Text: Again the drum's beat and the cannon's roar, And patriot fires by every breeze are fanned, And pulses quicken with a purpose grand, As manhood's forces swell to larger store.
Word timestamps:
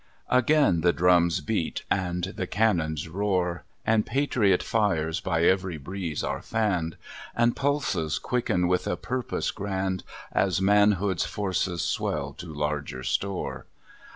Again 0.31 0.81
the 0.81 0.93
drum's 0.93 1.41
beat 1.41 1.83
and 1.91 2.23
the 2.35 2.47
cannon's 2.47 3.07
roar, 3.07 3.65
And 3.85 4.03
patriot 4.03 4.63
fires 4.63 5.19
by 5.19 5.43
every 5.43 5.77
breeze 5.77 6.23
are 6.23 6.41
fanned, 6.41 6.97
And 7.35 7.55
pulses 7.55 8.17
quicken 8.17 8.67
with 8.67 8.87
a 8.87 8.97
purpose 8.97 9.51
grand, 9.51 10.03
As 10.31 10.59
manhood's 10.59 11.25
forces 11.27 11.83
swell 11.83 12.33
to 12.39 12.51
larger 12.51 13.03
store. 13.03 13.67